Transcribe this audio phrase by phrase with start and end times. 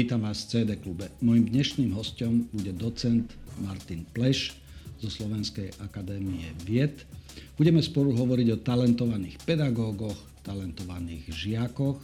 [0.00, 1.12] Vítam vás v CD klube.
[1.20, 4.56] Mojím dnešným hostom bude docent Martin Pleš
[4.96, 7.04] zo Slovenskej akadémie vied.
[7.60, 12.00] Budeme spolu hovoriť o talentovaných pedagógoch, talentovaných žiakoch,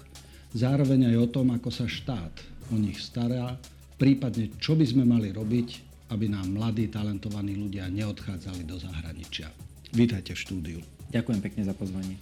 [0.53, 2.37] zároveň aj o tom, ako sa štát
[2.69, 3.57] o nich stará,
[3.97, 5.69] prípadne čo by sme mali robiť,
[6.13, 9.49] aby nám mladí talentovaní ľudia neodchádzali do zahraničia.
[9.97, 10.79] Vítajte v štúdiu.
[11.17, 12.21] Ďakujem pekne za pozvanie.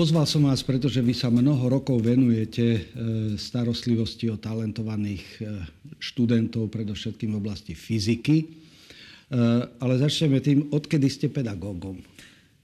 [0.00, 2.80] Pozval som vás, pretože vy sa mnoho rokov venujete e,
[3.36, 5.40] starostlivosti o talentovaných e,
[6.00, 8.36] študentov, predovšetkým v oblasti fyziky.
[8.40, 8.44] E,
[9.68, 12.00] ale začneme tým, odkedy ste pedagógom?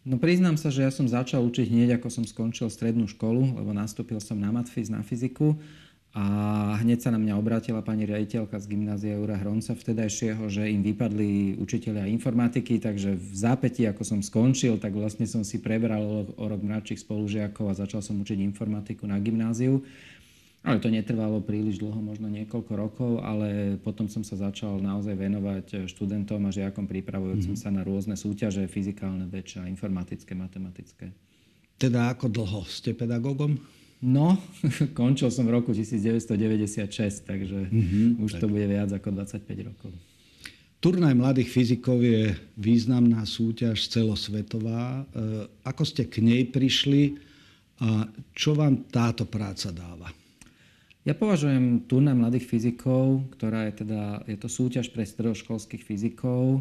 [0.00, 3.68] No priznám sa, že ja som začal učiť hneď, ako som skončil strednú školu, lebo
[3.76, 5.60] nastúpil som na matfiz, na fyziku.
[6.16, 6.24] A
[6.80, 11.60] hneď sa na mňa obrátila pani riaditeľka z gymnázia Jura Hronca vtedajšieho, že im vypadli
[11.60, 16.64] učiteľia informatiky, takže v zápäti, ako som skončil, tak vlastne som si prebral o rok
[16.64, 19.84] mladších spolužiakov a začal som učiť informatiku na gymnáziu.
[20.64, 25.84] Ale to netrvalo príliš dlho, možno niekoľko rokov, ale potom som sa začal naozaj venovať
[25.84, 27.68] študentom a žiakom pripravujúcim mm-hmm.
[27.68, 31.12] sa na rôzne súťaže, fyzikálne, väčšie, informatické, matematické.
[31.76, 33.60] Teda ako dlho ste pedagógom?
[34.04, 34.36] No,
[34.98, 38.40] končil som v roku 1996, takže mm-hmm, už tak.
[38.44, 39.90] to bude viac ako 25 rokov.
[40.76, 45.02] Turnaj mladých fyzikov je významná súťaž celosvetová.
[45.08, 47.16] E, ako ste k nej prišli
[47.80, 48.04] a
[48.36, 50.12] čo vám táto práca dáva?
[51.08, 56.60] Ja považujem turnaj mladých fyzikov, ktorá je teda, je to súťaž pre stredoškolských fyzikov,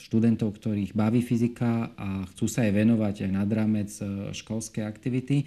[0.00, 5.44] študentov, ktorých baví fyzika a chcú sa aj venovať aj nad rámec e, školskej aktivity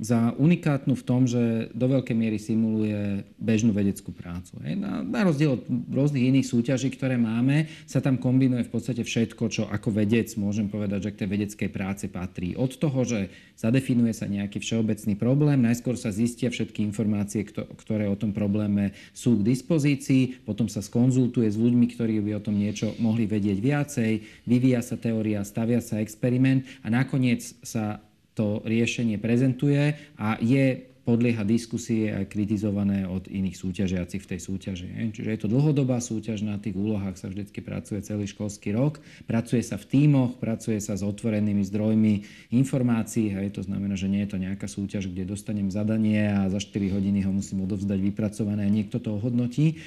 [0.00, 4.56] za unikátnu v tom, že do veľkej miery simuluje bežnú vedeckú prácu.
[4.80, 9.44] Na, na rozdiel od rôznych iných súťaží, ktoré máme, sa tam kombinuje v podstate všetko,
[9.52, 12.56] čo ako vedec môžem povedať, že k tej vedeckej práce patrí.
[12.56, 13.28] Od toho, že
[13.60, 19.36] zadefinuje sa nejaký všeobecný problém, najskôr sa zistia všetky informácie, ktoré o tom probléme sú
[19.36, 24.12] k dispozícii, potom sa skonzultuje s ľuďmi, ktorí by o tom niečo mohli vedieť viacej,
[24.48, 28.00] vyvíja sa teória, stavia sa experiment a nakoniec sa
[28.40, 34.88] to riešenie prezentuje a je podlieha diskusie a kritizované od iných súťažiacich v tej súťaži.
[35.10, 39.00] Čiže je to dlhodobá súťaž, na tých úlohách sa vždy pracuje celý školský rok.
[39.24, 42.14] Pracuje sa v tímoch, pracuje sa s otvorenými zdrojmi
[42.54, 43.32] informácií.
[43.32, 46.96] Hej, to znamená, že nie je to nejaká súťaž, kde dostanem zadanie a za 4
[46.96, 49.80] hodiny ho musím odovzdať vypracované a niekto to ohodnotí.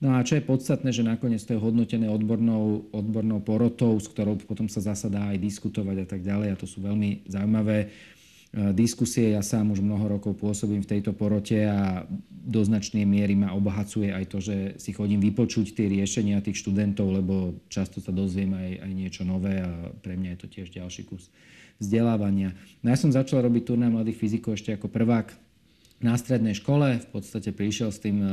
[0.00, 4.40] No a čo je podstatné, že nakoniec to je hodnotené odbornou, odbornou porotou, s ktorou
[4.40, 6.56] potom sa zasa dá aj diskutovať a tak ďalej.
[6.56, 7.86] A to sú veľmi zaujímavé e,
[8.72, 9.36] diskusie.
[9.36, 14.08] Ja sám už mnoho rokov pôsobím v tejto porote a do značnej miery ma obohacuje
[14.08, 18.70] aj to, že si chodím vypočuť tie riešenia tých študentov, lebo často sa dozviem aj,
[18.80, 19.68] aj niečo nové a
[20.00, 21.28] pre mňa je to tiež ďalší kus
[21.76, 22.56] vzdelávania.
[22.80, 25.49] No ja som začal robiť turnaj mladých fyzikov ešte ako prvák
[26.00, 26.96] na strednej škole.
[26.96, 28.28] V podstate prišiel s tým e,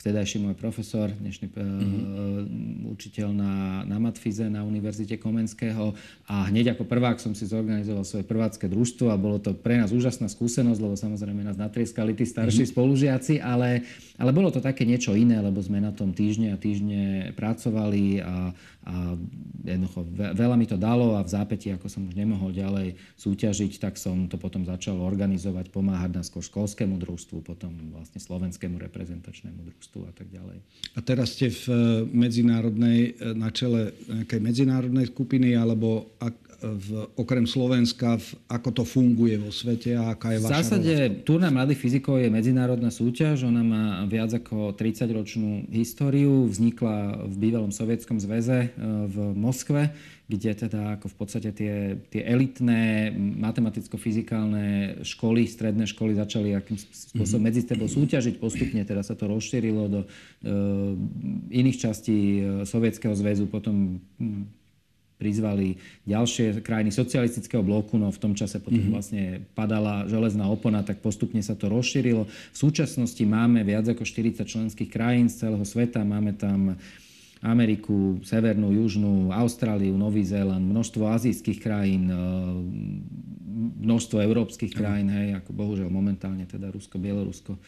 [0.00, 2.88] vtedajší môj profesor, dnešný mm-hmm.
[2.92, 8.24] učiteľ na, na matfize na Univerzite Komenského a hneď ako prvák som si zorganizoval svoje
[8.24, 12.64] prvácké družstvo a bolo to pre nás úžasná skúsenosť, lebo samozrejme nás natrieskali tí starší
[12.64, 12.76] mm-hmm.
[12.76, 13.84] spolužiaci, ale,
[14.20, 18.52] ale bolo to také niečo iné, lebo sme na tom týždne a týždne pracovali a,
[18.88, 18.94] a
[19.68, 20.04] jednoducho
[20.36, 24.28] veľa mi to dalo a v zápäti, ako som už nemohol ďalej súťažiť, tak som
[24.32, 26.40] to potom začal organizovať, pomáhať na skôr
[26.90, 30.58] školskému družstvu, potom vlastne slovenskému reprezentačnému družstvu a tak ďalej.
[30.96, 31.76] A teraz ste v eh,
[32.10, 38.84] medzinárodnej, eh, na čele nejakej medzinárodnej skupiny, alebo ak, v, okrem Slovenska, v, ako to
[38.84, 43.48] funguje vo svete a aká je vaša V zásade Turná mladých fyzikov je medzinárodná súťaž.
[43.48, 46.44] Ona má viac ako 30-ročnú históriu.
[46.52, 48.70] Vznikla v bývalom sovietskom zväze eh,
[49.08, 49.88] v Moskve
[50.30, 57.42] kde teda ako v podstate tie, tie elitné matematicko-fyzikálne školy, stredné školy začali akým spôsobom
[57.42, 57.46] mhm.
[57.50, 58.38] medzi sebou súťažiť.
[58.38, 60.08] Postupne teda sa to rozšírilo do e,
[61.50, 63.98] iných častí e, Sovietskeho zväzu, potom
[65.20, 65.76] prizvali
[66.08, 68.94] ďalšie krajiny socialistického bloku, no v tom čase potom mm-hmm.
[68.96, 72.24] vlastne padala železná opona, tak postupne sa to rozšírilo.
[72.24, 76.80] V súčasnosti máme viac ako 40 členských krajín z celého sveta, máme tam
[77.40, 82.12] Ameriku, Severnú, Južnú, Austráliu, Nový Zéland, množstvo azijských krajín,
[83.80, 87.60] množstvo európskych krajín, hej, ako bohužiaľ momentálne teda Rusko, Bielorusko e,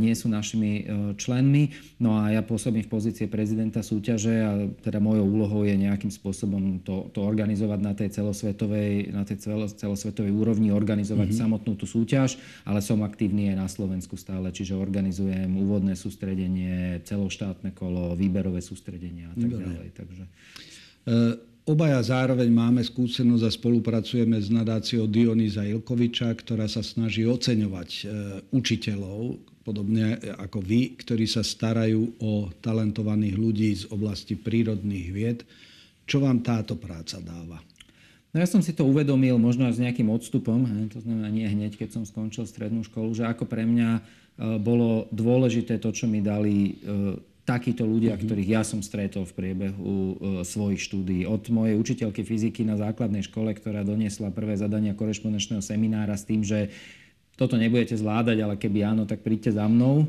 [0.00, 0.82] nie sú našimi e,
[1.20, 1.70] členmi.
[2.00, 4.50] No a ja pôsobím v pozície prezidenta súťaže a
[4.80, 9.44] teda mojou úlohou je nejakým spôsobom to, to organizovať na tej celosvetovej, na tej
[9.76, 11.42] celosvetovej úrovni, organizovať mm-hmm.
[11.44, 17.76] samotnú tú súťaž, ale som aktívny aj na Slovensku stále, čiže organizujem úvodné sústredenie, celoštátne
[17.76, 19.64] kolo, výberové sústredenie a tak Dobre.
[19.68, 19.88] ďalej.
[19.92, 20.24] Takže...
[21.04, 27.88] E, Obaja zároveň máme skúsenosť a spolupracujeme s nadáciou Dionýza Ilkoviča, ktorá sa snaží oceňovať
[27.88, 28.02] e,
[28.52, 35.40] učiteľov, podobne ako vy, ktorí sa starajú o talentovaných ľudí z oblasti prírodných vied.
[36.04, 37.56] Čo vám táto práca dáva?
[38.36, 41.80] No ja som si to uvedomil možno aj s nejakým odstupom, to znamená nie hneď,
[41.80, 44.00] keď som skončil strednú školu, že ako pre mňa e,
[44.60, 48.24] bolo dôležité to, čo mi dali e, takíto ľudia, mm-hmm.
[48.24, 50.12] ktorých ja som stretol v priebehu uh,
[50.42, 51.28] svojich štúdií.
[51.28, 56.40] Od mojej učiteľky fyziky na základnej škole, ktorá doniesla prvé zadania korešpondenčného seminára s tým,
[56.40, 56.72] že
[57.36, 60.08] toto nebudete zvládať, ale keby áno, tak príďte za mnou.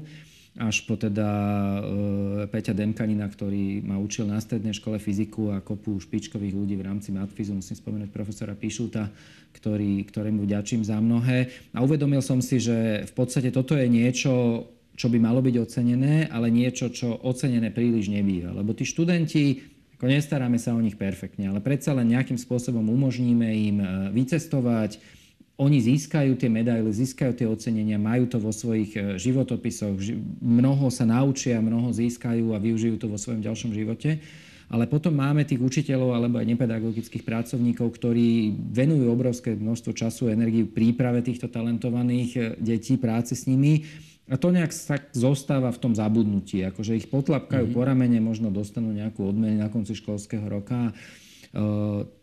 [0.56, 6.00] Až po teda uh, Peťa Demkanina, ktorý ma učil na strednej škole fyziku a kopu
[6.00, 9.12] špičkových ľudí v rámci matfizu, musím spomenúť profesora Pišuta,
[9.52, 11.52] ktorý, ktorému vďačím za mnohé.
[11.76, 14.64] A uvedomil som si, že v podstate toto je niečo,
[14.96, 18.56] čo by malo byť ocenené, ale niečo, čo ocenené príliš nebýva.
[18.56, 19.60] Lebo tí študenti,
[20.00, 25.00] ako nestaráme sa o nich perfektne, ale predsa len nejakým spôsobom umožníme im e, vycestovať,
[25.56, 29.96] oni získajú tie medaily, získajú tie ocenenia, majú to vo svojich e, životopisoch,
[30.44, 34.20] mnoho sa naučia, mnoho získajú a využijú to vo svojom ďalšom živote.
[34.66, 40.34] Ale potom máme tých učiteľov alebo aj nepedagogických pracovníkov, ktorí venujú obrovské množstvo času a
[40.34, 43.84] energii príprave týchto talentovaných e, detí, práce s nimi
[44.26, 47.78] a to nejak sa zostáva v tom zabudnutí, akože ich potlapkajú mm-hmm.
[47.78, 50.98] po ramene, možno dostanú nejakú odmenu na konci školského roka.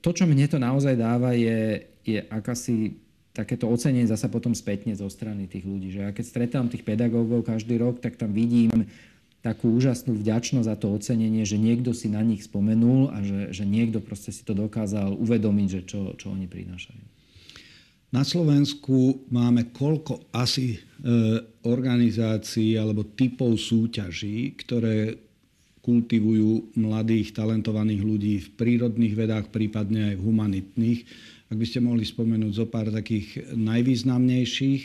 [0.02, 2.98] To, čo mne to naozaj dáva, je, je akási
[3.32, 5.94] takéto ocenenie zasa potom spätne zo strany tých ľudí.
[5.94, 8.90] Že ja keď stretám tých pedagógov každý rok, tak tam vidím
[9.40, 13.64] takú úžasnú vďačnosť za to ocenenie, že niekto si na nich spomenul a že, že
[13.66, 17.21] niekto proste si to dokázal uvedomiť, že čo, čo oni prinášajú.
[18.12, 20.78] Na Slovensku máme koľko asi e,
[21.64, 25.16] organizácií alebo typov súťaží, ktoré
[25.80, 31.00] kultivujú mladých, talentovaných ľudí v prírodných vedách, prípadne aj v humanitných.
[31.48, 34.82] Ak by ste mohli spomenúť zo pár takých najvýznamnejších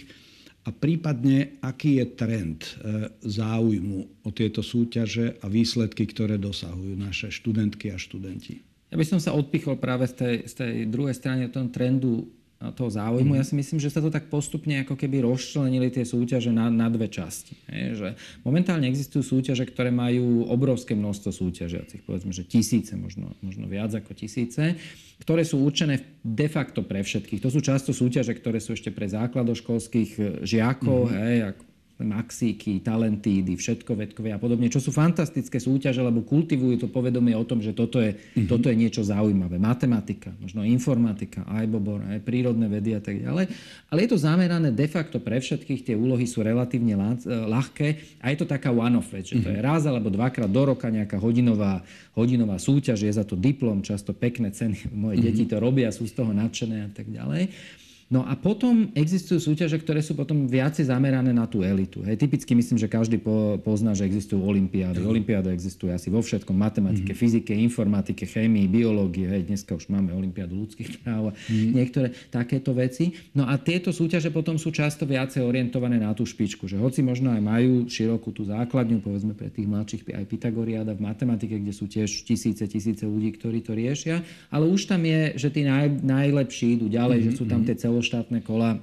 [0.64, 7.28] a prípadne aký je trend e, záujmu o tieto súťaže a výsledky, ktoré dosahujú naše
[7.28, 8.64] študentky a študenti.
[8.88, 12.90] Ja by som sa odpichol práve z tej, z tej druhej strany tom trendu toho
[12.90, 13.38] záujmu.
[13.38, 13.40] Mm.
[13.40, 16.90] Ja si myslím, že sa to tak postupne ako keby rozčlenili tie súťaže na, na
[16.90, 17.54] dve časti.
[17.70, 18.10] Je, že
[18.42, 24.18] momentálne existujú súťaže, ktoré majú obrovské množstvo súťažiacich, povedzme, že tisíce, možno, možno viac ako
[24.18, 24.74] tisíce,
[25.22, 27.46] ktoré sú určené de facto pre všetkých.
[27.46, 31.14] To sú často súťaže, ktoré sú ešte pre základoškolských žiakov, mm.
[31.14, 31.64] hej, ako
[31.98, 37.42] maxíky, talentídy, všetko vedkové a podobne, čo sú fantastické súťaže, lebo kultivujú to povedomie o
[37.42, 38.46] tom, že toto je, mm-hmm.
[38.46, 39.58] toto je niečo zaujímavé.
[39.58, 43.50] Matematika, možno informatika, aj bobor, aj prírodné vedy a tak ďalej.
[43.90, 46.94] Ale je to zamerané de facto pre všetkých, tie úlohy sú relatívne
[47.26, 49.66] ľahké a je to taká one-off vec, že to je mhm.
[49.66, 51.82] raz alebo dvakrát do roka nejaká hodinová,
[52.14, 55.26] hodinová súťaž, je za to diplom, často pekné ceny, moje mm-hmm.
[55.34, 57.50] deti to robia, sú z toho nadšené a tak ďalej.
[58.08, 62.08] No a potom existujú súťaže, ktoré sú potom viacej zamerané na tú elitu.
[62.08, 65.04] Hej, typicky myslím, že každý po, pozná, že existujú olimpiády.
[65.04, 66.56] Olimpiáda existuje asi vo všetkom.
[66.56, 67.20] Matematike, mm.
[67.20, 69.28] fyzike, informatike, chémii, biológie.
[69.28, 71.72] Hej, dneska už máme olimpiádu ľudských práv a mm.
[71.76, 73.12] niektoré takéto veci.
[73.36, 76.64] No a tieto súťaže potom sú často viacej orientované na tú špičku.
[76.64, 81.04] Že hoci možno aj majú širokú tú základňu, povedzme pre tých mladších aj Pythagoriáda v
[81.12, 84.24] matematike, kde sú tiež tisíce, tisíce ľudí, ktorí to riešia.
[84.48, 87.26] Ale už tam je, že tí naj, najlepší idú ďalej, mm.
[87.28, 88.78] že sú tam tie celé celoštátne kola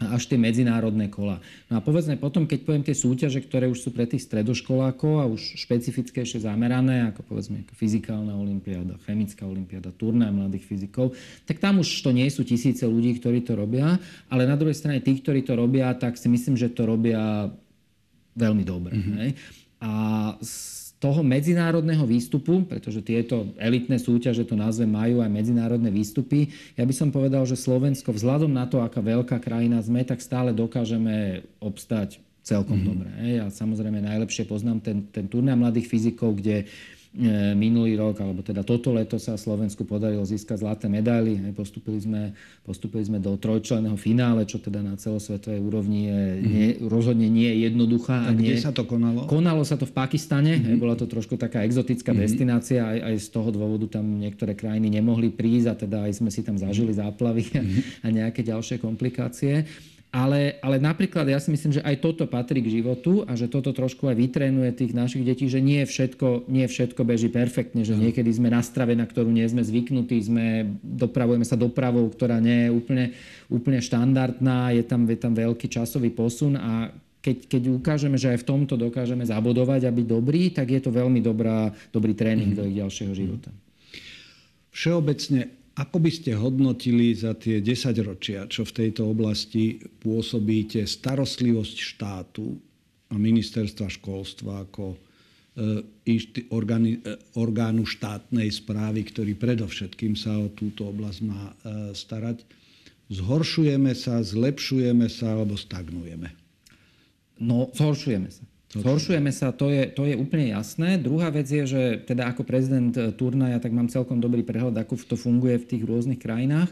[0.00, 1.44] až tie medzinárodné kola.
[1.68, 5.28] No a povedzme potom, keď poviem tie súťaže, ktoré už sú pre tých stredoškolákov a
[5.28, 11.12] už špecifickejšie zamerané, ako povedzme ako fyzikálna olimpiáda, chemická olimpiáda, turné mladých fyzikov,
[11.44, 14.00] tak tam už to nie sú tisíce ľudí, ktorí to robia,
[14.32, 17.52] ale na druhej strane tí, ktorí to robia, tak si myslím, že to robia
[18.40, 18.96] veľmi dobre.
[18.96, 19.30] Mm-hmm.
[19.84, 19.92] A
[21.00, 26.92] toho medzinárodného výstupu, pretože tieto elitné súťaže, to názve majú aj medzinárodné výstupy, ja by
[26.92, 32.20] som povedal, že Slovensko vzhľadom na to, aká veľká krajina sme, tak stále dokážeme obstať
[32.44, 32.90] celkom mm-hmm.
[32.92, 33.08] dobre.
[33.32, 36.99] Ja samozrejme najlepšie poznám ten, ten turnaj mladých fyzikov, kde E,
[37.58, 41.42] minulý rok, alebo teda toto leto sa Slovensku podarilo získať zlaté medaily.
[41.50, 46.46] Postupili sme, postupili sme do trojčlenného finále, čo teda na celosvetovej úrovni je mm-hmm.
[46.46, 48.30] nie, rozhodne nie je jednoduchá.
[48.30, 49.26] A, a kde nie, sa to konalo?
[49.26, 50.54] Konalo sa to v Pakistane.
[50.54, 50.78] Mm-hmm.
[50.78, 52.22] Bola to trošku taká exotická mm-hmm.
[52.30, 52.86] destinácia.
[52.86, 56.46] Aj, aj z toho dôvodu tam niektoré krajiny nemohli prísť a teda aj sme si
[56.46, 57.80] tam zažili záplavy mm-hmm.
[58.06, 59.66] a nejaké ďalšie komplikácie.
[60.10, 63.70] Ale, ale napríklad ja si myslím, že aj toto patrí k životu a že toto
[63.70, 68.26] trošku aj vytrénuje tých našich detí, že nie všetko, nie všetko beží perfektne, že niekedy
[68.34, 72.70] sme na strave, na ktorú nie sme zvyknutí, sme, dopravujeme sa dopravou, ktorá nie je
[72.74, 73.04] úplne,
[73.46, 76.90] úplne štandardná, je tam, je tam veľký časový posun a
[77.22, 80.90] keď, keď ukážeme, že aj v tomto dokážeme zabodovať a byť dobrý, tak je to
[80.90, 82.66] veľmi dobrá, dobrý tréning mm-hmm.
[82.66, 83.54] do ich ďalšieho života.
[84.74, 91.76] Všeobecne ako by ste hodnotili za tie 10 ročia, čo v tejto oblasti pôsobíte, starostlivosť
[91.78, 92.58] štátu
[93.10, 94.98] a ministerstva školstva ako
[97.36, 101.54] orgánu štátnej správy, ktorý predovšetkým sa o túto oblasť má
[101.94, 102.42] starať.
[103.10, 106.30] Zhoršujeme sa, zlepšujeme sa alebo stagnujeme?
[107.42, 108.46] No, zhoršujeme sa.
[108.70, 110.94] Zhoršujeme sa, to je, to je úplne jasné.
[110.94, 114.94] Druhá vec je, že teda ako prezident eh, turnaja, tak mám celkom dobrý prehľad, ako
[115.10, 116.70] to funguje v tých rôznych krajinách.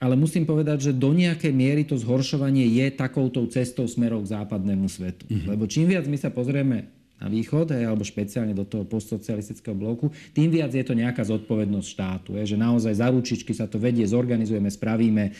[0.00, 4.88] Ale musím povedať, že do nejakej miery to zhoršovanie je takouto cestou smerov k západnému
[4.88, 5.28] svetu.
[5.28, 5.48] Mm-hmm.
[5.48, 6.88] Lebo čím viac my sa pozrieme
[7.20, 11.88] na východ, hej, alebo špeciálne do toho postsocialistického bloku, tým viac je to nejaká zodpovednosť
[11.88, 12.40] štátu.
[12.40, 15.36] Hej, že naozaj za ručičky sa to vedie, zorganizujeme, spravíme,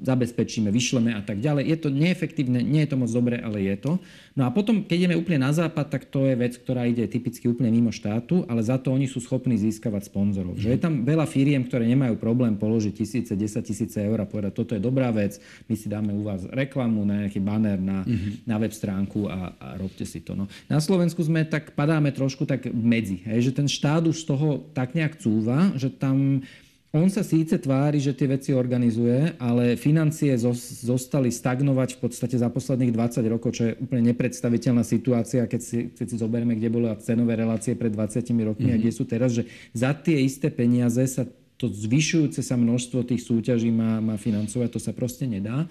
[0.00, 1.68] zabezpečíme, vyšleme a tak ďalej.
[1.68, 3.92] Je to neefektívne, nie je to moc dobré, ale je to.
[4.38, 7.50] No a potom, keď ideme úplne na západ, tak to je vec, ktorá ide typicky
[7.50, 10.54] úplne mimo štátu, ale za to oni sú schopní získavať sponzorov.
[10.56, 14.54] Že je tam veľa firiem, ktoré nemajú problém položiť tisíce, 10 tisíce eur a povedať,
[14.54, 18.46] toto je dobrá vec, my si dáme u vás reklamu na nejaký banner na, uh-huh.
[18.46, 20.38] na web stránku a, a robte si to.
[20.38, 20.46] No.
[20.70, 24.62] Na Slovensku sme tak, padáme trošku tak medzi, hej, že ten štát už z toho
[24.72, 26.46] tak nejak cúva, že tam
[26.90, 32.50] on sa síce tvári, že tie veci organizuje, ale financie zostali stagnovať v podstate za
[32.50, 36.90] posledných 20 rokov, čo je úplne nepredstaviteľná situácia, keď si, keď si zoberieme, kde boli
[36.98, 38.74] cenové relácie pred 20 rokmi mm-hmm.
[38.74, 38.82] a mhm.
[38.82, 41.22] kde sú teraz, že za tie isté peniaze sa
[41.60, 45.68] to zvyšujúce sa množstvo tých súťaží má, má financovať, to sa proste nedá.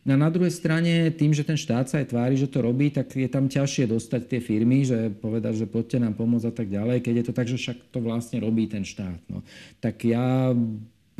[0.00, 3.12] No na druhej strane, tým, že ten štát sa aj tvári, že to robí, tak
[3.12, 7.04] je tam ťažšie dostať tie firmy, že povedať, že poďte nám pomôcť a tak ďalej,
[7.04, 9.20] keď je to tak, že však to vlastne robí ten štát.
[9.28, 9.44] No.
[9.76, 10.56] Tak ja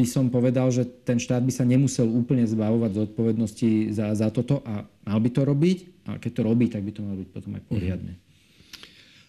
[0.00, 4.64] by som povedal, že ten štát by sa nemusel úplne zbavovať zodpovednosti za, za toto
[4.64, 7.52] a mal by to robiť, a keď to robí, tak by to malo byť potom
[7.60, 8.14] aj poriadne.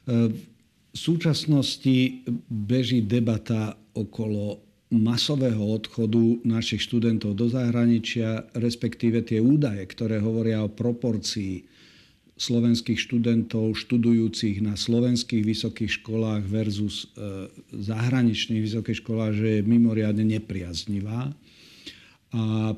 [0.08, 10.20] V súčasnosti beží debata okolo masového odchodu našich študentov do zahraničia, respektíve tie údaje, ktoré
[10.20, 11.64] hovoria o proporcii
[12.36, 20.26] slovenských študentov študujúcich na slovenských vysokých školách versus e, zahraničných vysokých školách, že je mimoriadne
[20.26, 21.32] nepriaznivá.
[22.32, 22.74] A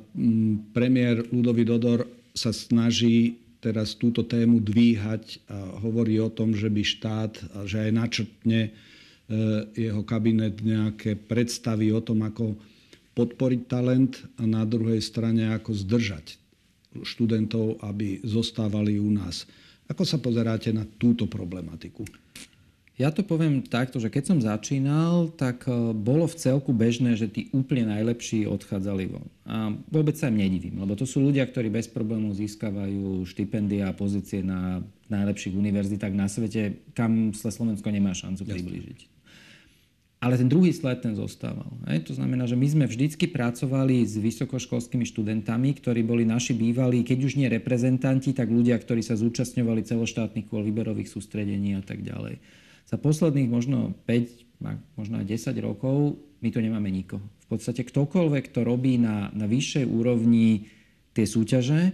[0.74, 6.84] premiér Ludový Dodor sa snaží teraz túto tému dvíhať a hovorí o tom, že by
[6.84, 8.75] štát, že aj načrtne
[9.74, 12.60] jeho kabinet nejaké predstavy o tom, ako
[13.13, 16.38] podporiť talent a na druhej strane ako zdržať
[17.01, 19.50] študentov, aby zostávali u nás.
[19.89, 22.06] Ako sa pozeráte na túto problematiku?
[22.94, 27.25] Ja to poviem takto, že keď som začínal, tak e, bolo v celku bežné, že
[27.25, 29.25] tí úplne najlepší odchádzali von.
[29.50, 33.98] A vôbec sa im nedivím, lebo to sú ľudia, ktorí bez problémov získavajú štipendia a
[33.98, 39.12] pozície na najlepších univerzitách na svete, kam sa Slovensko nemá šancu priblížiť.
[40.24, 41.68] Ale ten druhý sled ten zostával.
[41.92, 42.08] Hej?
[42.08, 47.27] To znamená, že my sme vždycky pracovali s vysokoškolskými študentami, ktorí boli naši bývalí, keď
[47.27, 52.39] už nie reprezentanti, tak ľudia, ktorí sa zúčastňovali celoštátnych kôl výberových sústredení a tak ďalej.
[52.88, 54.63] Za posledných možno 5,
[54.96, 57.24] možno aj 10 rokov my to nemáme nikoho.
[57.44, 60.72] V podstate ktokoľvek, kto robí na, na vyššej úrovni
[61.12, 61.92] tie súťaže,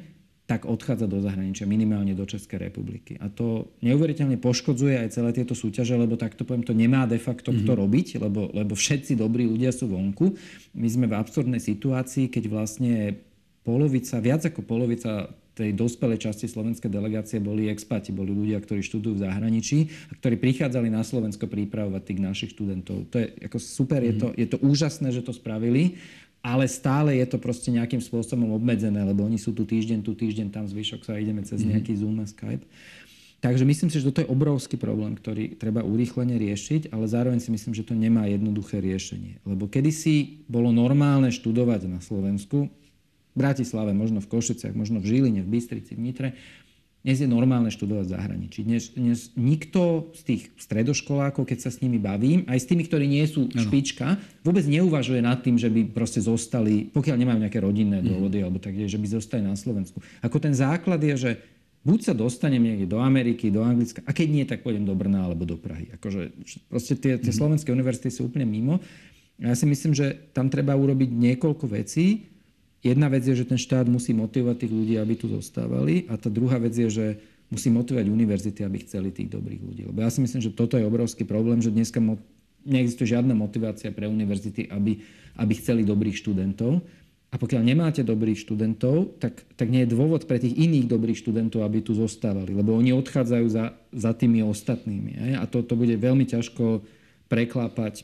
[0.49, 3.21] tak odchádza do zahraničia, minimálne do Českej republiky.
[3.21, 7.53] A to neuveriteľne poškodzuje aj celé tieto súťaže, lebo takto poviem, to nemá de facto
[7.53, 7.69] mm-hmm.
[7.69, 7.79] kto mhm.
[7.85, 10.33] robiť, lebo, lebo všetci dobrí ľudia sú vonku.
[10.73, 13.21] My sme v absurdnej situácii, keď vlastne
[13.61, 19.19] polovica, viac ako polovica tej dospelej časti slovenskej delegácie boli expati, boli ľudia, ktorí študujú
[19.19, 19.77] v zahraničí
[20.07, 23.11] a ktorí prichádzali na Slovensko pripravovať tých našich študentov.
[23.11, 24.09] To je ako super, mm-hmm.
[24.09, 24.35] je, to, mhm.
[24.39, 25.99] je to úžasné, že to spravili
[26.39, 30.55] ale stále je to proste nejakým spôsobom obmedzené, lebo oni sú tu týždeň, tu týždeň,
[30.55, 31.67] tam zvyšok sa ideme cez mhm.
[31.75, 32.63] nejaký Zoom a Skype.
[33.39, 37.55] Takže myslím si, že toto je obrovský problém, ktorý treba urýchlene riešiť, ale zároveň si
[37.55, 39.39] myslím, že to nemá jednoduché riešenie.
[39.47, 45.47] Lebo kedysi bolo normálne študovať na Slovensku, v Bratislave, možno v Košiciach, možno v Žiline,
[45.47, 46.29] v Bystrici, v Nitre,
[46.99, 48.59] dnes je normálne študovať v zahraničí.
[48.67, 53.07] Dnes, dnes nikto z tých stredoškolákov, keď sa s nimi bavím, aj s tými, ktorí
[53.07, 53.55] nie sú ano.
[53.55, 58.05] špička, vôbec neuvažuje nad tým, že by proste zostali, pokiaľ nemajú nejaké rodinné mhm.
[58.05, 58.43] dôvody, mm.
[58.43, 60.03] alebo tak, že by zostali na Slovensku.
[60.19, 61.31] Ako ten základ je, že
[61.87, 65.23] buď sa dostanem niekde do Ameriky, do Anglicka, a keď nie, tak pôjdem do Brna
[65.23, 65.87] alebo do Prahy.
[65.95, 66.35] Akože
[66.67, 67.39] proste tie, tie mm.
[67.39, 68.83] slovenské univerzity sú úplne mimo.
[69.39, 72.27] Ja si myslím, že tam treba urobiť niekoľko vecí,
[72.79, 76.31] Jedna vec je, že ten štát musí motivovať tých ľudí, aby tu zostávali a tá
[76.31, 77.05] druhá vec je, že
[77.51, 79.81] musí motivovať univerzity, aby chceli tých dobrých ľudí.
[79.89, 82.21] Lebo ja si myslím, že toto je obrovský problém, že dneska mo-
[82.63, 85.01] neexistuje žiadna motivácia pre univerzity, aby,
[85.35, 86.79] aby chceli dobrých študentov.
[87.29, 91.61] A pokiaľ nemáte dobrých študentov, tak, tak nie je dôvod pre tých iných dobrých študentov,
[91.61, 92.57] aby tu zostávali.
[92.57, 95.11] Lebo oni odchádzajú za, za tými ostatnými.
[95.17, 95.31] Aj?
[95.41, 96.81] A to, to bude veľmi ťažko
[97.29, 98.01] preklápať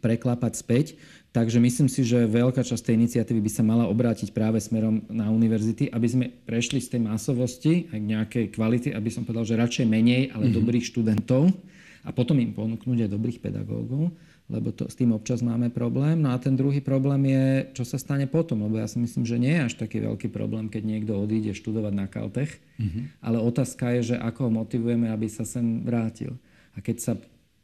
[0.00, 0.86] preklapať späť.
[1.30, 5.30] Takže myslím si, že veľká časť tej iniciatívy by sa mala obrátiť práve smerom na
[5.30, 9.54] univerzity, aby sme prešli z tej masovosti aj k nejakej kvality, aby som povedal, že
[9.54, 10.58] radšej menej, ale mm-hmm.
[10.58, 11.54] dobrých študentov
[12.02, 14.10] a potom im ponúknuť aj dobrých pedagógov,
[14.50, 16.18] lebo to, s tým občas máme problém.
[16.18, 17.44] No a ten druhý problém je,
[17.78, 20.66] čo sa stane potom, lebo ja si myslím, že nie je až taký veľký problém,
[20.66, 23.22] keď niekto odíde študovať na Kaltech, mm-hmm.
[23.22, 26.34] ale otázka je, že ako ho motivujeme, aby sa sem vrátil.
[26.74, 27.12] A keď sa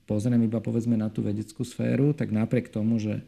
[0.07, 3.27] pozriem iba povedzme na tú vedeckú sféru, tak napriek tomu, že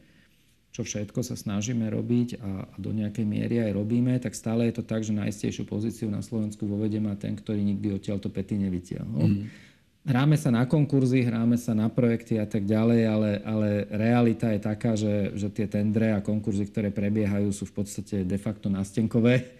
[0.70, 4.78] čo všetko sa snažíme robiť a, a do nejakej miery aj robíme, tak stále je
[4.78, 8.30] to tak, že najistejšiu pozíciu na Slovensku vo vede má ten, ktorý nikdy odtiaľ to
[8.30, 9.26] pety nevytiahol.
[9.26, 9.50] Mm.
[10.08, 14.60] Hráme sa na konkurzy, hráme sa na projekty a tak ďalej, ale, ale realita je
[14.62, 19.52] taká, že, že tie tendre a konkurzy, ktoré prebiehajú, sú v podstate de facto nastenkové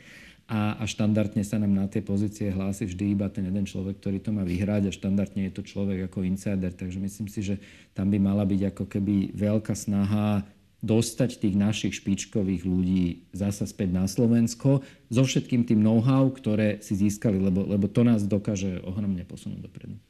[0.49, 4.19] a, a štandardne sa nám na tie pozície hlási vždy iba ten jeden človek, ktorý
[4.25, 7.55] to má vyhrať a štandardne je to človek ako insider, takže myslím si, že
[7.93, 10.49] tam by mala byť ako keby veľká snaha
[10.81, 14.81] dostať tých našich špičkových ľudí zasa späť na Slovensko
[15.13, 20.01] so všetkým tým know-how, ktoré si získali, lebo, lebo to nás dokáže ohromne posunúť dopredu.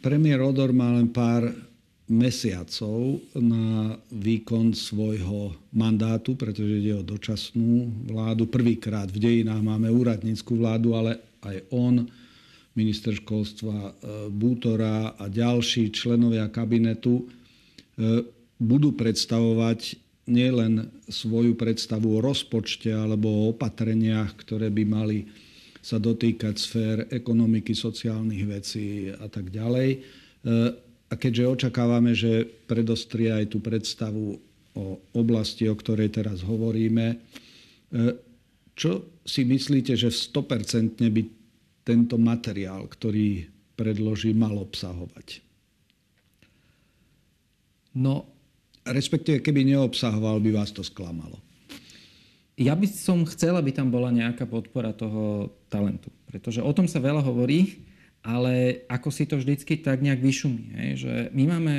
[0.00, 1.50] Premiér Odor má len pár
[2.06, 8.46] mesiacov na výkon svojho mandátu, pretože ide o dočasnú vládu.
[8.46, 12.06] Prvýkrát v dejinách máme úradníckú vládu, ale aj on,
[12.78, 13.90] minister školstva e,
[14.30, 17.24] Bútora a ďalší členovia kabinetu e,
[18.60, 19.98] budú predstavovať
[20.30, 25.18] nielen svoju predstavu o rozpočte alebo o opatreniach, ktoré by mali
[25.82, 30.02] sa dotýkať sfér ekonomiky, sociálnych vecí a tak ďalej.
[31.06, 34.42] A keďže očakávame, že predostria aj tú predstavu
[34.76, 37.16] o oblasti, o ktorej teraz hovoríme, e,
[38.76, 41.22] čo si myslíte, že v 100% by
[41.86, 43.46] tento materiál, ktorý
[43.78, 45.40] predloží, mal obsahovať?
[47.96, 48.28] No,
[48.84, 51.40] respektíve keby neobsahoval, by vás to sklamalo?
[52.56, 56.08] Ja by som chcel, aby tam bola nejaká podpora toho talentu.
[56.28, 57.84] Pretože o tom sa veľa hovorí,
[58.26, 60.74] ale ako si to vždycky tak nejak vyšumí.
[60.74, 60.90] Hej?
[61.06, 61.74] Že my máme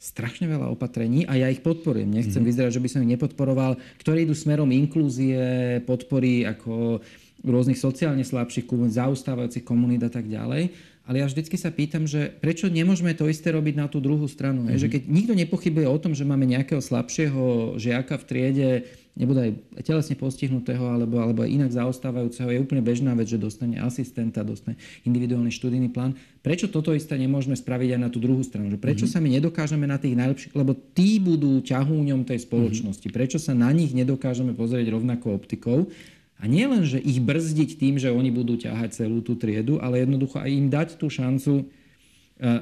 [0.00, 2.08] strašne veľa opatrení a ja ich podporujem.
[2.08, 2.48] Nechcem mm.
[2.48, 7.00] vyzerať, že by som ich nepodporoval, ktoré idú smerom inklúzie, podpory ako
[7.44, 10.72] rôznych sociálne slabších zaustávajúcich komunít a tak ďalej.
[11.06, 14.66] Ale ja vždycky sa pýtam, že prečo nemôžeme to isté robiť na tú druhú stranu.
[14.66, 14.80] Mm-hmm.
[14.82, 18.70] Že keď nikto nepochybuje o tom, že máme nejakého slabšieho žiaka v triede,
[19.14, 19.52] nebude aj
[19.86, 25.48] telesne postihnutého alebo, alebo inak zaostávajúceho, je úplne bežná vec, že dostane asistenta, dostane individuálny
[25.54, 26.18] študijný plán.
[26.42, 28.74] Prečo toto isté nemôžeme spraviť aj na tú druhú stranu?
[28.74, 29.22] Že prečo mm-hmm.
[29.22, 33.06] sa my nedokážeme na tých najlepších, lebo tí budú ťahúňom tej spoločnosti.
[33.06, 33.18] Mm-hmm.
[33.22, 35.86] Prečo sa na nich nedokážeme pozrieť rovnakou optikou?
[36.36, 40.04] A nie len, že ich brzdiť tým, že oni budú ťahať celú tú triedu, ale
[40.04, 41.64] jednoducho aj im dať tú šancu e,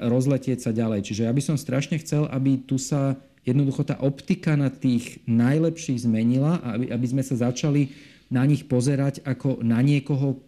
[0.07, 1.11] rozletieť sa ďalej.
[1.11, 6.07] Čiže ja by som strašne chcel, aby tu sa jednoducho tá optika na tých najlepších
[6.07, 7.91] zmenila a aby, aby sme sa začali
[8.31, 10.39] na nich pozerať ako na niekoho,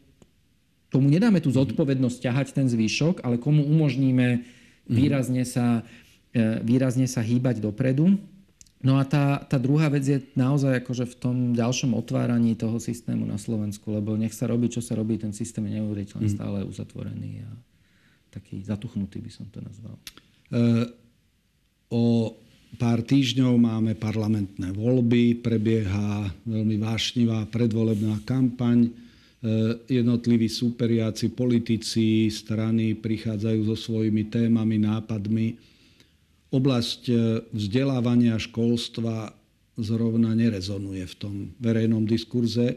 [0.88, 4.46] tomu nedáme tú zodpovednosť ťahať ten zvýšok, ale komu umožníme
[4.86, 5.82] výrazne sa,
[6.30, 8.16] e, výrazne sa hýbať dopredu.
[8.86, 13.26] No a tá, tá druhá vec je naozaj akože v tom ďalšom otváraní toho systému
[13.26, 16.36] na Slovensku, lebo nech sa robí, čo sa robí, ten systém je neuveriteľne mm.
[16.38, 17.50] stále uzatvorený a
[18.30, 19.98] taký zatuchnutý by som to nazval.
[19.98, 20.86] E,
[21.90, 22.30] o
[22.78, 28.86] pár týždňov máme parlamentné voľby, prebieha veľmi vášnivá predvolebná kampaň.
[28.86, 28.90] E,
[29.90, 35.74] jednotliví súperiaci, politici, strany prichádzajú so svojimi témami, nápadmi
[36.54, 37.14] oblasť e,
[37.50, 39.34] vzdelávania školstva
[39.76, 42.74] zrovna nerezonuje v tom verejnom diskurze.
[42.74, 42.76] E,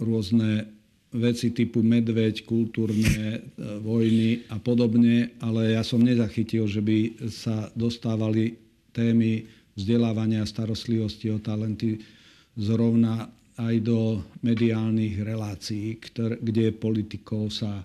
[0.00, 0.66] rôzne
[1.10, 3.40] veci typu medveď, kultúrne e,
[3.82, 8.58] vojny a podobne, ale ja som nezachytil, že by sa dostávali
[8.94, 12.02] témy vzdelávania starostlivosti o talenty
[12.58, 16.00] zrovna aj do mediálnych relácií,
[16.40, 17.84] kde politikov sa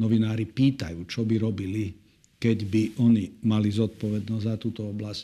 [0.00, 1.92] novinári pýtajú, čo by robili
[2.40, 5.22] keď by oni mali zodpovednosť za túto oblasť.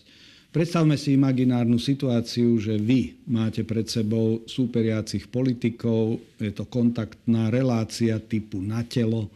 [0.53, 8.17] Predstavme si imaginárnu situáciu, že vy máte pred sebou súperiacich politikov, je to kontaktná relácia
[8.21, 9.29] typu na telo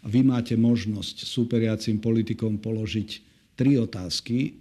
[0.00, 3.08] a vy máte možnosť súperiacim politikom položiť
[3.56, 4.56] tri otázky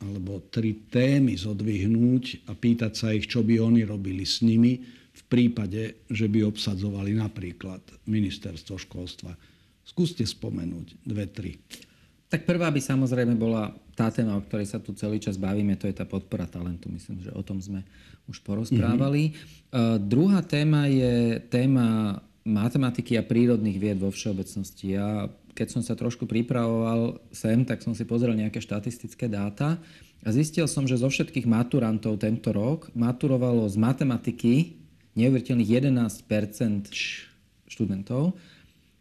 [0.00, 4.80] alebo tri témy zodvihnúť a pýtať sa ich, čo by oni robili s nimi
[5.12, 9.32] v prípade, že by obsadzovali napríklad ministerstvo školstva.
[9.82, 11.58] Skúste spomenúť dve, tri.
[12.32, 15.84] Tak prvá by samozrejme bola tá téma, o ktorej sa tu celý čas bavíme, to
[15.84, 16.88] je tá podpora talentu.
[16.88, 17.84] Myslím, že o tom sme
[18.24, 19.34] už porozprávali.
[19.34, 19.68] Mm-hmm.
[19.68, 24.96] Uh, druhá téma je téma matematiky a prírodných vied vo všeobecnosti.
[24.96, 29.78] Ja, keď som sa trošku pripravoval sem, tak som si pozrel nejaké štatistické dáta
[30.22, 34.54] a zistil som, že zo všetkých maturantov tento rok maturovalo z matematiky
[35.18, 36.88] neuveriteľných 11%
[37.68, 38.32] študentov.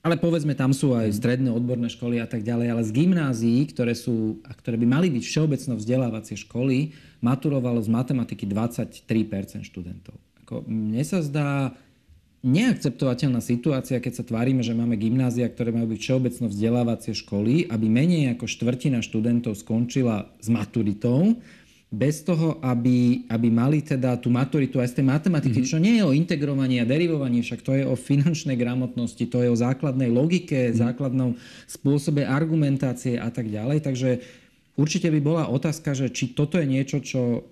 [0.01, 3.93] Ale povedzme, tam sú aj stredné odborné školy a tak ďalej, ale z gymnázií, ktoré,
[3.93, 9.05] sú, a ktoré by mali byť všeobecno vzdelávacie školy, maturovalo z matematiky 23
[9.61, 10.17] študentov.
[10.41, 11.77] Ako, mne sa zdá
[12.41, 17.85] neakceptovateľná situácia, keď sa tvárime, že máme gymnázia, ktoré majú byť všeobecno vzdelávacie školy, aby
[17.85, 21.37] menej ako štvrtina študentov skončila s maturitou,
[21.91, 25.73] bez toho, aby, aby mali teda tú maturitu aj z tej matematiky, mm-hmm.
[25.75, 29.51] čo nie je o integrovaní a derivovaní, však to je o finančnej gramotnosti, to je
[29.51, 30.79] o základnej logike, mm-hmm.
[30.79, 31.35] základnom
[31.67, 33.83] spôsobe argumentácie a tak ďalej.
[33.83, 34.09] Takže
[34.79, 37.43] určite by bola otázka, že či toto je niečo, čo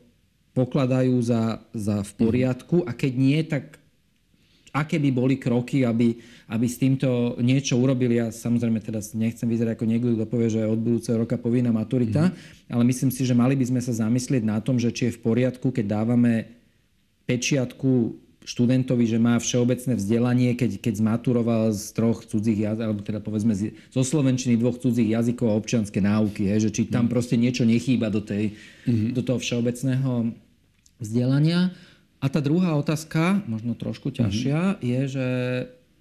[0.56, 3.76] pokladajú za, za v poriadku a keď nie, tak
[4.74, 6.14] aké by boli kroky, aby,
[6.50, 8.22] aby s týmto niečo urobili.
[8.22, 12.30] Ja samozrejme teraz nechcem vyzerať ako niekto, kto povie, že od budúceho roka povinná maturita,
[12.30, 12.74] mm.
[12.74, 15.24] ale myslím si, že mali by sme sa zamyslieť na tom, že či je v
[15.26, 16.50] poriadku, keď dávame
[17.30, 23.20] pečiatku študentovi, že má všeobecné vzdelanie, keď, keď zmaturoval z troch cudzích jazykov, alebo teda
[23.22, 23.54] povedzme
[23.94, 27.14] zo slovenčiny dvoch cudzích jazykov a občianske náuky, je, že či tam mm.
[27.14, 28.58] proste niečo nechýba do, tej,
[28.90, 29.14] mm-hmm.
[29.14, 30.34] do toho všeobecného
[30.98, 31.70] vzdelania.
[32.20, 34.84] A tá druhá otázka, možno trošku ťažšia, mm-hmm.
[34.84, 35.28] je, že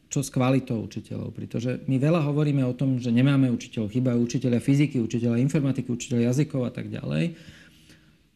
[0.09, 1.31] čo s kvalitou učiteľov.
[1.31, 6.33] Pretože my veľa hovoríme o tom, že nemáme učiteľov, chýbajú učiteľia fyziky, učiteľia informatiky, učiteľia
[6.33, 7.39] jazykov a tak ďalej.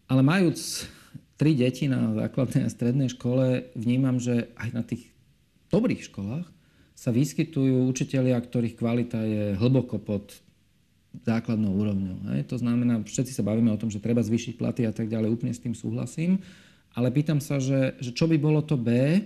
[0.07, 0.87] Ale majúc
[1.41, 5.11] tri deti na základnej a strednej škole, vnímam, že aj na tých
[5.75, 6.47] dobrých školách
[6.95, 10.39] sa vyskytujú učitelia, ktorých kvalita je hlboko pod
[11.27, 12.19] základnou úrovňou.
[12.37, 12.47] Hej?
[12.53, 15.51] To znamená, všetci sa bavíme o tom, že treba zvýšiť platy a tak ďalej, úplne
[15.51, 16.39] s tým súhlasím
[16.93, 19.21] ale pýtam sa, že, že čo by bolo to B,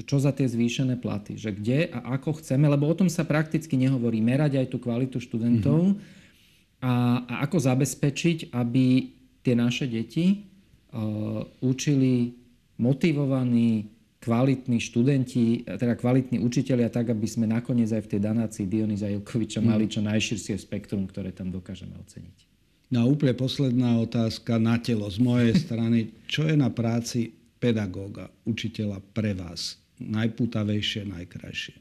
[0.00, 3.26] že čo za tie zvýšené platy, že kde a ako chceme, lebo o tom sa
[3.28, 6.80] prakticky nehovorí, merať aj tú kvalitu študentov mm-hmm.
[6.80, 9.12] a, a ako zabezpečiť, aby
[9.44, 10.48] tie naše deti
[10.96, 12.32] uh, učili
[12.80, 19.08] motivovaní, kvalitní študenti, teda kvalitní učiteľia, tak, aby sme nakoniec aj v tej danácii Dionýza
[19.08, 19.66] Ilkoviča mm.
[19.68, 22.49] mali čo najširšie spektrum, ktoré tam dokážeme oceniť.
[22.90, 26.10] No a úplne posledná otázka na telo z mojej strany.
[26.26, 27.30] Čo je na práci
[27.62, 31.76] pedagóga, učiteľa pre vás najputavejšie, najkrajšie?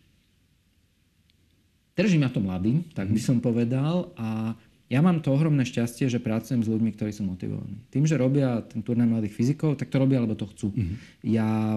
[2.00, 4.15] Drží ma to mladým, tak by som povedal.
[4.15, 4.56] A
[4.88, 7.76] ja mám to ohromné šťastie, že pracujem s ľuďmi, ktorí sú motivovaní.
[7.91, 10.72] Tým, že robia ten turnaj mladých fyzikov, tak to robia, lebo to chcú.
[10.72, 10.95] Mm-hmm.
[11.28, 11.76] Ja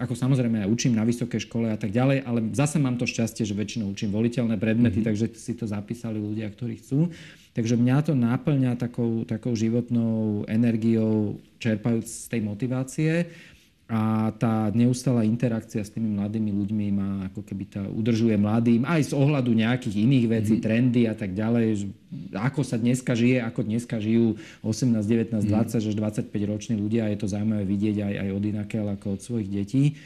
[0.00, 3.44] ako samozrejme aj učím na vysokej škole a tak ďalej, ale zase mám to šťastie,
[3.44, 5.08] že väčšinou učím voliteľné predmety, mm-hmm.
[5.12, 7.12] takže si to zapísali ľudia, ktorí chcú.
[7.50, 13.12] Takže mňa to náplňa takou, takou životnou energiou, čerpajúc z tej motivácie.
[13.90, 19.10] A tá neustála interakcia s tými mladými ľuďmi ma ako keby tá udržuje mladým, aj
[19.10, 20.62] z ohľadu nejakých iných vecí, mm.
[20.62, 21.90] trendy a tak ďalej.
[22.38, 24.94] Ako sa dneska žije, ako dneska žijú 18,
[25.34, 25.50] 19, mm.
[25.50, 27.10] 20 až 25 roční ľudia.
[27.10, 29.98] Je to zaujímavé vidieť aj, aj od inakel ako od svojich detí.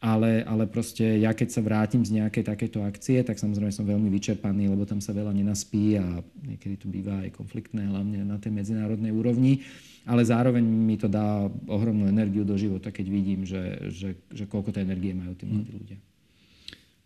[0.00, 4.08] Ale, ale proste ja keď sa vrátim z nejakej takéto akcie, tak samozrejme som veľmi
[4.08, 8.48] vyčerpaný, lebo tam sa veľa nenaspí a niekedy to býva aj konfliktné, hlavne na tej
[8.48, 9.60] medzinárodnej úrovni
[10.08, 14.72] ale zároveň mi to dá ohromnú energiu do života, keď vidím, že, že, že koľko
[14.72, 15.98] tej energie majú tí mladí ľudia.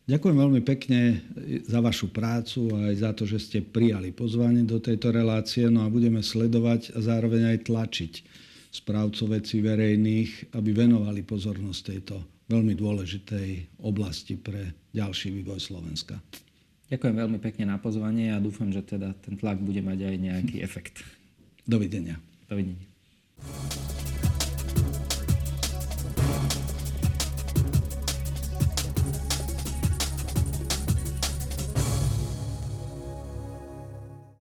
[0.05, 1.25] Ďakujem veľmi pekne
[1.65, 5.65] za vašu prácu a aj za to, že ste prijali pozvanie do tejto relácie.
[5.73, 8.13] No a budeme sledovať a zároveň aj tlačiť
[8.69, 12.17] správcov vecí verejných, aby venovali pozornosť tejto
[12.49, 16.21] veľmi dôležitej oblasti pre ďalší vývoj Slovenska.
[16.93, 20.57] Ďakujem veľmi pekne na pozvanie a dúfam, že teda ten tlak bude mať aj nejaký
[20.61, 21.01] efekt.
[21.65, 22.21] Dovidenia.
[22.45, 22.85] Dovidenia.